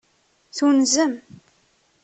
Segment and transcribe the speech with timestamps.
[0.55, 1.13] Tunzem.